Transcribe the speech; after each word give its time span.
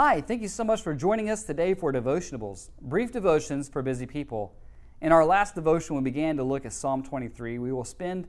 Hi, 0.00 0.20
thank 0.20 0.42
you 0.42 0.48
so 0.48 0.62
much 0.62 0.82
for 0.82 0.94
joining 0.94 1.28
us 1.28 1.42
today 1.42 1.74
for 1.74 1.92
Devotionables, 1.92 2.70
brief 2.80 3.10
devotions 3.10 3.68
for 3.68 3.82
busy 3.82 4.06
people. 4.06 4.54
In 5.00 5.10
our 5.10 5.24
last 5.24 5.56
devotion, 5.56 5.96
we 5.96 6.02
began 6.02 6.36
to 6.36 6.44
look 6.44 6.64
at 6.64 6.72
Psalm 6.72 7.02
23. 7.02 7.58
We 7.58 7.72
will 7.72 7.82
spend 7.82 8.28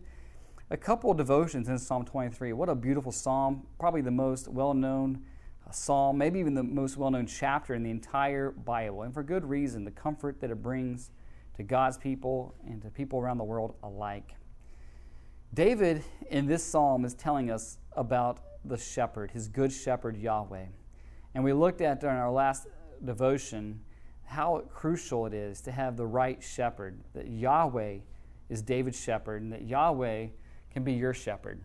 a 0.71 0.77
couple 0.77 1.11
of 1.11 1.17
devotions 1.17 1.69
in 1.69 1.77
Psalm 1.77 2.05
23. 2.05 2.53
What 2.53 2.69
a 2.69 2.73
beautiful 2.73 3.11
psalm, 3.11 3.67
probably 3.79 4.01
the 4.01 4.09
most 4.09 4.47
well 4.47 4.73
known 4.73 5.21
uh, 5.67 5.69
psalm, 5.69 6.17
maybe 6.17 6.39
even 6.39 6.55
the 6.55 6.63
most 6.63 6.97
well 6.97 7.11
known 7.11 7.27
chapter 7.27 7.75
in 7.75 7.83
the 7.83 7.91
entire 7.91 8.49
Bible, 8.49 9.03
and 9.03 9.13
for 9.13 9.21
good 9.21 9.45
reason 9.45 9.83
the 9.83 9.91
comfort 9.91 10.41
that 10.41 10.49
it 10.49 10.63
brings 10.63 11.11
to 11.55 11.61
God's 11.61 11.99
people 11.99 12.55
and 12.65 12.81
to 12.81 12.89
people 12.89 13.19
around 13.19 13.37
the 13.37 13.43
world 13.43 13.75
alike. 13.83 14.33
David 15.53 16.03
in 16.31 16.47
this 16.47 16.63
psalm 16.63 17.05
is 17.05 17.13
telling 17.13 17.51
us 17.51 17.77
about 17.95 18.39
the 18.65 18.75
shepherd, 18.75 19.29
his 19.29 19.47
good 19.47 19.71
shepherd 19.71 20.17
Yahweh. 20.17 20.65
And 21.33 21.43
we 21.43 21.53
looked 21.53 21.81
at 21.81 21.99
during 22.01 22.17
our 22.17 22.31
last 22.31 22.67
devotion 23.03 23.81
how 24.25 24.63
crucial 24.73 25.25
it 25.25 25.33
is 25.33 25.61
to 25.61 25.71
have 25.71 25.97
the 25.97 26.05
right 26.05 26.41
shepherd, 26.43 26.99
that 27.13 27.27
Yahweh 27.27 27.97
is 28.49 28.61
David's 28.61 28.99
shepherd, 28.99 29.41
and 29.41 29.51
that 29.51 29.63
Yahweh 29.63 30.27
can 30.71 30.83
be 30.83 30.93
your 30.93 31.13
shepherd. 31.13 31.61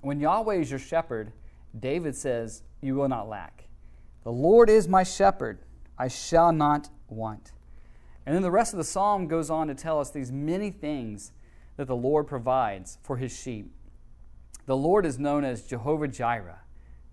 When 0.00 0.20
Yahweh 0.20 0.56
is 0.56 0.70
your 0.70 0.78
shepherd, 0.78 1.32
David 1.78 2.14
says, 2.14 2.62
You 2.80 2.94
will 2.94 3.08
not 3.08 3.28
lack. 3.28 3.68
The 4.22 4.32
Lord 4.32 4.70
is 4.70 4.88
my 4.88 5.02
shepherd, 5.02 5.58
I 5.98 6.08
shall 6.08 6.52
not 6.52 6.90
want. 7.08 7.52
And 8.24 8.34
then 8.34 8.42
the 8.42 8.50
rest 8.50 8.72
of 8.72 8.76
the 8.76 8.84
psalm 8.84 9.26
goes 9.26 9.50
on 9.50 9.68
to 9.68 9.74
tell 9.74 10.00
us 10.00 10.10
these 10.10 10.30
many 10.30 10.70
things 10.70 11.32
that 11.76 11.86
the 11.86 11.96
Lord 11.96 12.26
provides 12.26 12.98
for 13.02 13.16
his 13.16 13.36
sheep. 13.36 13.72
The 14.66 14.76
Lord 14.76 15.06
is 15.06 15.18
known 15.18 15.44
as 15.44 15.62
Jehovah 15.62 16.08
Jireh, 16.08 16.60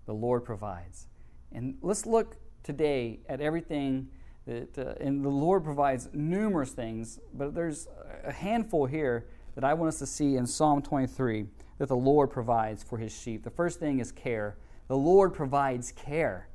the 0.04 0.12
Lord 0.12 0.44
provides. 0.44 1.08
And 1.52 1.76
let's 1.82 2.06
look 2.06 2.36
today 2.62 3.20
at 3.28 3.40
everything 3.40 4.08
that, 4.46 4.78
uh, 4.78 4.94
and 5.04 5.24
the 5.24 5.28
Lord 5.30 5.64
provides 5.64 6.08
numerous 6.12 6.70
things, 6.70 7.18
but 7.34 7.54
there's 7.54 7.88
a 8.24 8.32
handful 8.32 8.86
here 8.86 9.26
that 9.54 9.64
I 9.64 9.74
want 9.74 9.88
us 9.88 9.98
to 10.00 10.06
see 10.06 10.36
in 10.36 10.46
Psalm 10.46 10.82
23 10.82 11.46
that 11.78 11.88
the 11.88 11.96
Lord 11.96 12.30
provides 12.30 12.82
for 12.82 12.98
his 12.98 13.12
sheep. 13.12 13.42
The 13.42 13.50
first 13.50 13.80
thing 13.80 13.98
is 14.00 14.12
care. 14.12 14.56
The 14.88 14.96
Lord 14.96 15.34
provides 15.34 15.92
care. 15.92 16.48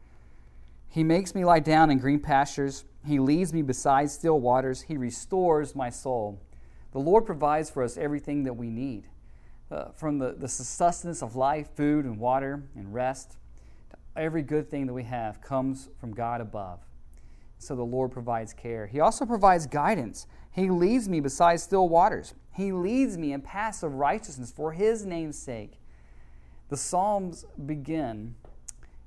He 0.88 1.04
makes 1.04 1.34
me 1.34 1.46
lie 1.46 1.60
down 1.60 1.90
in 1.90 1.98
green 2.00 2.20
pastures. 2.20 2.86
He 3.06 3.20
leads 3.20 3.54
me 3.54 3.62
beside 3.62 4.10
still 4.12 4.40
waters. 4.40 4.82
He 4.82 4.98
restores 4.98 5.76
my 5.76 5.90
soul. 5.90 6.42
The 6.92 7.00
Lord 7.00 7.26
provides 7.26 7.70
for 7.70 7.84
us 7.84 7.98
everything 7.98 8.44
that 8.44 8.54
we 8.54 8.70
need 8.70 9.08
uh, 9.72 9.92
from 9.96 10.20
the, 10.20 10.34
the 10.34 10.48
sustenance 10.48 11.24
of 11.24 11.36
life, 11.36 11.70
food, 11.76 12.06
and 12.06 12.20
water, 12.20 12.64
and 12.76 12.94
rest. 12.94 13.38
Every 14.16 14.42
good 14.42 14.70
thing 14.70 14.88
that 14.88 14.94
we 14.94 15.04
have 15.04 15.42
comes 15.42 15.90
from 16.00 16.14
God 16.14 16.42
above. 16.42 16.80
So 17.58 17.76
the 17.76 17.84
Lord 17.84 18.12
provides 18.12 18.54
care. 18.54 18.88
He 18.88 19.00
also 19.00 19.26
provides 19.26 19.68
guidance. 19.68 20.28
He 20.52 20.70
leads 20.70 21.08
me 21.08 21.20
beside 21.20 21.60
still 21.60 21.88
waters. 21.88 22.34
He 22.54 22.72
leads 22.72 23.18
me 23.18 23.34
in 23.34 23.42
paths 23.42 23.84
of 23.84 23.94
righteousness 23.94 24.52
for 24.52 24.74
His 24.74 25.06
name's 25.06 25.38
sake. 25.38 25.80
The 26.70 26.78
Psalms 26.78 27.46
begin 27.66 28.36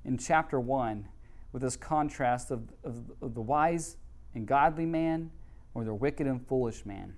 in 0.04 0.18
chapter 0.18 0.60
1 0.60 1.08
with 1.52 1.62
this 1.62 1.76
contrast 1.76 2.50
of, 2.50 2.62
of, 2.82 3.02
of 3.20 3.34
the 3.34 3.40
wise 3.40 3.96
and 4.34 4.46
godly 4.46 4.86
man 4.86 5.30
or 5.74 5.84
the 5.84 5.94
wicked 5.94 6.26
and 6.26 6.46
foolish 6.46 6.86
man. 6.86 7.14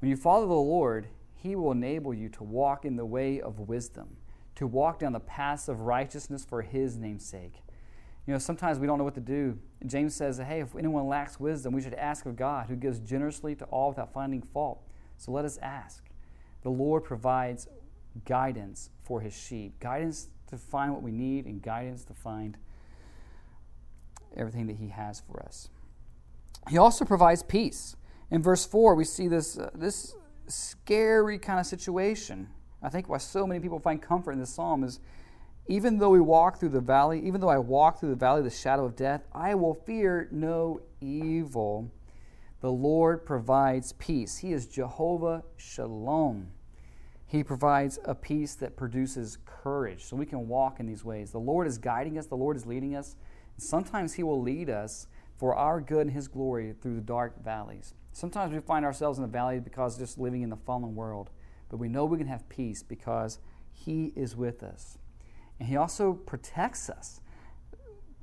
When 0.00 0.10
you 0.10 0.16
follow 0.16 0.46
the 0.46 0.54
Lord, 0.54 1.08
He 1.34 1.56
will 1.56 1.72
enable 1.72 2.14
you 2.14 2.28
to 2.30 2.44
walk 2.44 2.84
in 2.84 2.96
the 2.96 3.06
way 3.06 3.40
of 3.40 3.58
wisdom, 3.58 4.16
to 4.58 4.66
walk 4.66 4.98
down 4.98 5.12
the 5.12 5.20
paths 5.20 5.68
of 5.68 5.82
righteousness 5.82 6.44
for 6.44 6.62
His 6.62 6.96
name's 6.96 7.24
sake. 7.24 7.62
You 8.26 8.32
know, 8.32 8.38
sometimes 8.38 8.80
we 8.80 8.88
don't 8.88 8.98
know 8.98 9.04
what 9.04 9.14
to 9.14 9.20
do. 9.20 9.56
James 9.86 10.16
says, 10.16 10.38
hey, 10.38 10.58
if 10.60 10.74
anyone 10.74 11.06
lacks 11.06 11.38
wisdom, 11.38 11.72
we 11.72 11.80
should 11.80 11.94
ask 11.94 12.26
of 12.26 12.34
God, 12.34 12.66
who 12.66 12.74
gives 12.74 12.98
generously 12.98 13.54
to 13.54 13.64
all 13.66 13.90
without 13.90 14.12
finding 14.12 14.42
fault. 14.42 14.82
So 15.16 15.30
let 15.30 15.44
us 15.44 15.58
ask. 15.62 16.04
The 16.62 16.70
Lord 16.70 17.04
provides 17.04 17.68
guidance 18.24 18.90
for 19.04 19.20
His 19.20 19.32
sheep, 19.32 19.78
guidance 19.78 20.28
to 20.48 20.56
find 20.56 20.92
what 20.92 21.02
we 21.02 21.12
need, 21.12 21.46
and 21.46 21.62
guidance 21.62 22.04
to 22.06 22.14
find 22.14 22.58
everything 24.36 24.66
that 24.66 24.76
He 24.76 24.88
has 24.88 25.20
for 25.20 25.40
us. 25.44 25.68
He 26.68 26.78
also 26.78 27.04
provides 27.04 27.44
peace. 27.44 27.94
In 28.28 28.42
verse 28.42 28.66
4, 28.66 28.96
we 28.96 29.04
see 29.04 29.28
this, 29.28 29.56
uh, 29.56 29.70
this 29.72 30.16
scary 30.48 31.38
kind 31.38 31.60
of 31.60 31.66
situation. 31.66 32.48
I 32.82 32.88
think 32.88 33.08
why 33.08 33.18
so 33.18 33.46
many 33.46 33.60
people 33.60 33.78
find 33.78 34.00
comfort 34.00 34.32
in 34.32 34.38
this 34.38 34.50
psalm 34.50 34.84
is 34.84 35.00
even 35.66 35.98
though 35.98 36.10
we 36.10 36.20
walk 36.20 36.58
through 36.58 36.70
the 36.70 36.80
valley, 36.80 37.20
even 37.26 37.40
though 37.40 37.48
I 37.48 37.58
walk 37.58 38.00
through 38.00 38.08
the 38.10 38.16
valley 38.16 38.38
of 38.38 38.44
the 38.44 38.50
shadow 38.50 38.86
of 38.86 38.96
death, 38.96 39.22
I 39.32 39.54
will 39.54 39.74
fear 39.74 40.28
no 40.32 40.80
evil. 41.00 41.90
The 42.60 42.72
Lord 42.72 43.26
provides 43.26 43.92
peace. 43.92 44.38
He 44.38 44.52
is 44.52 44.66
Jehovah 44.66 45.44
Shalom. 45.56 46.48
He 47.26 47.44
provides 47.44 47.98
a 48.04 48.14
peace 48.14 48.54
that 48.54 48.76
produces 48.76 49.36
courage 49.44 50.04
so 50.04 50.16
we 50.16 50.24
can 50.24 50.48
walk 50.48 50.80
in 50.80 50.86
these 50.86 51.04
ways. 51.04 51.30
The 51.30 51.38
Lord 51.38 51.66
is 51.66 51.76
guiding 51.76 52.18
us, 52.18 52.26
the 52.26 52.36
Lord 52.36 52.56
is 52.56 52.64
leading 52.64 52.96
us. 52.96 53.16
Sometimes 53.58 54.14
He 54.14 54.22
will 54.22 54.40
lead 54.40 54.70
us 54.70 55.06
for 55.36 55.54
our 55.54 55.80
good 55.80 56.06
and 56.06 56.12
His 56.12 56.26
glory 56.26 56.74
through 56.80 56.94
the 56.94 57.02
dark 57.02 57.44
valleys. 57.44 57.92
Sometimes 58.12 58.52
we 58.52 58.60
find 58.60 58.84
ourselves 58.84 59.18
in 59.18 59.22
the 59.22 59.28
valley 59.28 59.60
because 59.60 59.98
just 59.98 60.18
living 60.18 60.40
in 60.40 60.48
the 60.48 60.56
fallen 60.56 60.94
world, 60.94 61.28
but 61.68 61.78
we 61.78 61.88
know 61.88 62.04
we 62.04 62.18
can 62.18 62.26
have 62.26 62.48
peace 62.48 62.82
because 62.82 63.38
He 63.72 64.12
is 64.16 64.36
with 64.36 64.62
us. 64.62 64.98
And 65.58 65.68
He 65.68 65.76
also 65.76 66.12
protects 66.12 66.88
us. 66.88 67.20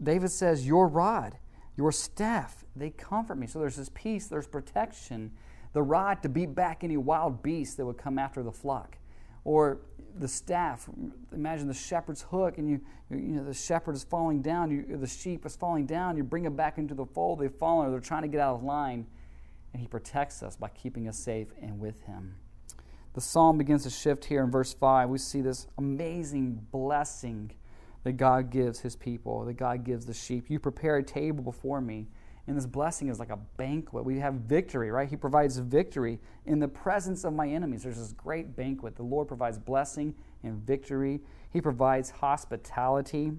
David 0.02 0.32
says, 0.32 0.68
Your 0.68 0.88
rod, 0.88 1.38
your 1.78 1.92
staff, 1.92 2.64
they 2.76 2.90
comfort 2.90 3.38
me. 3.38 3.48
So 3.48 3.60
there's 3.60 3.76
this 3.76 3.92
peace, 3.94 4.28
there's 4.28 4.48
protection. 4.48 5.32
The 5.74 5.84
rod 5.84 6.24
to 6.24 6.30
beat 6.30 6.56
back 6.56 6.84
any 6.84 6.98
wild 6.98 7.44
beast 7.44 7.78
that 7.78 7.86
would 7.86 7.98
come 7.98 8.18
after 8.18 8.42
the 8.42 8.52
flock. 8.52 8.98
Or 9.44 9.82
the 10.18 10.28
staff, 10.28 10.90
imagine 11.34 11.68
the 11.68 11.74
shepherd's 11.74 12.22
hook, 12.22 12.58
and 12.58 12.70
you, 12.70 12.82
you 13.12 13.36
know, 13.36 13.44
the 13.44 13.54
shepherd 13.54 13.96
is 13.96 14.04
falling 14.04 14.42
down, 14.42 14.72
you, 14.72 14.98
the 14.98 15.06
sheep 15.06 15.46
is 15.46 15.56
falling 15.56 15.86
down, 15.86 16.16
you 16.16 16.24
bring 16.24 16.44
them 16.44 16.56
back 16.56 16.78
into 16.78 16.96
the 16.96 17.06
fold, 17.06 17.40
they've 17.40 17.54
fallen, 17.54 17.88
or 17.88 17.92
they're 17.92 18.00
trying 18.00 18.22
to 18.22 18.30
get 18.30 18.40
out 18.40 18.56
of 18.56 18.64
line 18.64 19.06
and 19.76 19.82
He 19.82 19.90
protects 19.90 20.42
us 20.42 20.56
by 20.56 20.70
keeping 20.70 21.06
us 21.10 21.18
safe 21.18 21.50
and 21.62 21.78
with 21.82 22.02
Him. 22.04 22.36
The 23.16 23.22
psalm 23.22 23.58
begins 23.58 23.84
to 23.84 23.90
shift 23.90 24.26
here 24.26 24.44
in 24.44 24.52
verse 24.52 24.74
5. 24.74 25.08
We 25.08 25.20
see 25.20 25.40
this 25.40 25.68
amazing 25.78 26.68
blessing 26.70 27.54
that 28.04 28.18
God 28.18 28.52
gives 28.52 28.82
His 28.82 28.98
people, 28.98 29.46
that 29.46 29.54
God 29.54 29.86
gives 29.86 30.06
the 30.06 30.14
sheep. 30.14 30.50
You 30.50 30.60
prepare 30.60 30.98
a 30.98 31.04
table 31.04 31.42
before 31.42 31.80
me. 31.80 32.08
And 32.46 32.58
this 32.58 32.66
blessing 32.66 33.08
is 33.08 33.18
like 33.18 33.30
a 33.30 33.40
banquet. 33.56 34.04
We 34.04 34.20
have 34.20 34.34
victory, 34.34 34.92
right? 34.92 35.10
He 35.10 35.16
provides 35.16 35.58
victory 35.60 36.20
in 36.46 36.60
the 36.60 36.68
presence 36.68 37.24
of 37.24 37.32
my 37.32 37.48
enemies. 37.48 37.84
There's 37.84 37.98
this 37.98 38.12
great 38.12 38.54
banquet. 38.54 38.98
The 38.98 39.04
Lord 39.04 39.30
provides 39.30 39.58
blessing 39.58 40.14
and 40.44 40.62
victory. 40.62 41.22
He 41.54 41.62
provides 41.62 42.10
hospitality. 42.10 43.32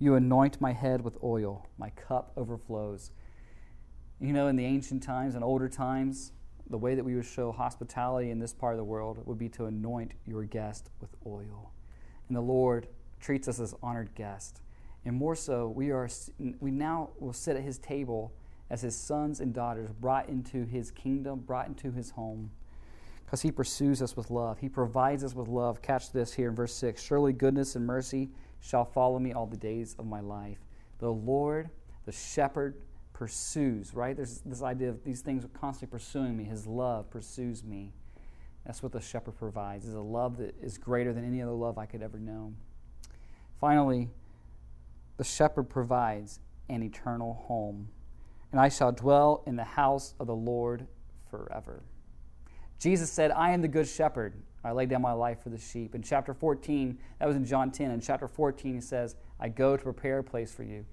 You 0.00 0.16
anoint 0.16 0.60
my 0.60 0.72
head 0.72 1.00
with 1.00 1.16
oil, 1.22 1.64
my 1.78 1.90
cup 1.90 2.32
overflows. 2.36 3.12
You 4.20 4.32
know, 4.32 4.48
in 4.48 4.56
the 4.56 4.64
ancient 4.64 5.04
times 5.04 5.36
and 5.36 5.44
older 5.44 5.68
times, 5.68 6.32
the 6.68 6.78
way 6.78 6.94
that 6.94 7.04
we 7.04 7.14
would 7.14 7.24
show 7.24 7.52
hospitality 7.52 8.30
in 8.30 8.38
this 8.38 8.52
part 8.52 8.74
of 8.74 8.78
the 8.78 8.84
world 8.84 9.20
would 9.24 9.38
be 9.38 9.48
to 9.50 9.66
anoint 9.66 10.12
your 10.26 10.44
guest 10.44 10.90
with 11.00 11.10
oil. 11.26 11.72
And 12.28 12.36
the 12.36 12.40
Lord 12.40 12.88
treats 13.20 13.48
us 13.48 13.60
as 13.60 13.74
honored 13.82 14.14
guests. 14.14 14.60
And 15.04 15.14
more 15.14 15.36
so, 15.36 15.68
we, 15.68 15.90
are, 15.90 16.08
we 16.60 16.70
now 16.70 17.10
will 17.20 17.32
sit 17.32 17.56
at 17.56 17.62
his 17.62 17.78
table 17.78 18.32
as 18.70 18.82
his 18.82 18.96
sons 18.96 19.40
and 19.40 19.54
daughters 19.54 19.90
brought 19.92 20.28
into 20.28 20.64
his 20.64 20.90
kingdom, 20.90 21.40
brought 21.40 21.68
into 21.68 21.92
his 21.92 22.10
home, 22.10 22.50
because 23.24 23.42
he 23.42 23.52
pursues 23.52 24.02
us 24.02 24.16
with 24.16 24.30
love. 24.30 24.58
He 24.58 24.68
provides 24.68 25.22
us 25.22 25.34
with 25.34 25.48
love. 25.48 25.82
Catch 25.82 26.12
this 26.12 26.32
here 26.32 26.48
in 26.48 26.54
verse 26.56 26.74
6 26.74 27.00
Surely 27.00 27.32
goodness 27.32 27.76
and 27.76 27.86
mercy 27.86 28.30
shall 28.60 28.84
follow 28.84 29.18
me 29.18 29.32
all 29.32 29.46
the 29.46 29.56
days 29.56 29.94
of 29.98 30.06
my 30.06 30.20
life. 30.20 30.58
The 30.98 31.12
Lord, 31.12 31.70
the 32.04 32.12
shepherd, 32.12 32.74
pursues, 33.16 33.94
right? 33.94 34.14
There's 34.14 34.42
this 34.44 34.62
idea 34.62 34.90
of 34.90 35.02
these 35.02 35.22
things 35.22 35.42
are 35.42 35.48
constantly 35.48 35.90
pursuing 35.98 36.36
me. 36.36 36.44
His 36.44 36.66
love 36.66 37.08
pursues 37.08 37.64
me. 37.64 37.94
That's 38.66 38.82
what 38.82 38.92
the 38.92 39.00
shepherd 39.00 39.38
provides, 39.38 39.86
is 39.86 39.94
a 39.94 40.00
love 40.00 40.36
that 40.36 40.54
is 40.60 40.76
greater 40.76 41.14
than 41.14 41.24
any 41.24 41.40
other 41.40 41.52
love 41.52 41.78
I 41.78 41.86
could 41.86 42.02
ever 42.02 42.18
know. 42.18 42.52
Finally, 43.58 44.10
the 45.16 45.24
shepherd 45.24 45.70
provides 45.70 46.40
an 46.68 46.82
eternal 46.82 47.42
home. 47.46 47.88
And 48.52 48.60
I 48.60 48.68
shall 48.68 48.92
dwell 48.92 49.42
in 49.46 49.56
the 49.56 49.64
house 49.64 50.12
of 50.20 50.26
the 50.26 50.34
Lord 50.34 50.86
forever. 51.30 51.82
Jesus 52.78 53.10
said, 53.10 53.30
I 53.30 53.52
am 53.52 53.62
the 53.62 53.68
good 53.68 53.88
shepherd. 53.88 54.34
I 54.62 54.72
lay 54.72 54.84
down 54.84 55.00
my 55.00 55.12
life 55.12 55.42
for 55.42 55.48
the 55.48 55.58
sheep. 55.58 55.94
In 55.94 56.02
chapter 56.02 56.34
14, 56.34 56.98
that 57.18 57.26
was 57.26 57.36
in 57.36 57.46
John 57.46 57.70
10. 57.70 57.92
In 57.92 58.00
chapter 58.02 58.28
14, 58.28 58.74
he 58.74 58.80
says, 58.82 59.16
I 59.40 59.48
go 59.48 59.74
to 59.74 59.82
prepare 59.82 60.18
a 60.18 60.24
place 60.24 60.52
for 60.52 60.64
you. 60.64 60.84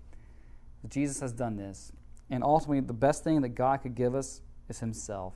Jesus 0.87 1.19
has 1.19 1.33
done 1.33 1.57
this. 1.57 1.91
And 2.33 2.43
ultimately, 2.43 2.79
the 2.79 2.93
best 2.93 3.23
thing 3.23 3.41
that 3.41 3.49
God 3.49 3.83
could 3.83 3.93
give 3.93 4.15
us 4.15 4.41
is 4.67 4.79
Himself. 4.79 5.35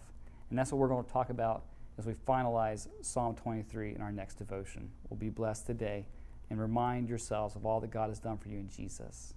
And 0.49 0.57
that's 0.57 0.71
what 0.71 0.79
we're 0.79 0.88
going 0.88 1.05
to 1.05 1.11
talk 1.11 1.29
about 1.29 1.65
as 1.99 2.07
we 2.07 2.13
finalize 2.13 2.88
Psalm 3.01 3.35
23 3.35 3.94
in 3.94 4.01
our 4.01 4.11
next 4.11 4.39
devotion. 4.39 4.89
We'll 5.07 5.19
be 5.19 5.29
blessed 5.29 5.67
today. 5.67 6.07
and 6.49 6.59
remind 6.61 7.09
yourselves 7.09 7.57
of 7.57 7.65
all 7.65 7.81
that 7.81 7.91
God 7.91 8.07
has 8.09 8.19
done 8.19 8.38
for 8.38 8.47
you 8.47 8.57
in 8.57 8.69
Jesus. 8.69 9.33